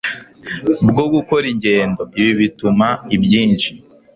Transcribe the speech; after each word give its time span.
bwo 0.89 1.05
gukora 1.13 1.45
ingendo. 1.53 2.01
Ibi 2.19 2.31
bituma 2.41 2.87
ibyinshi 3.15 3.71